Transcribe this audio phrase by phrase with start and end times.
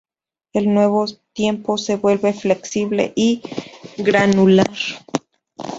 [0.51, 3.43] El nuevo tiempo se vuelve flexible y
[3.99, 4.65] granular.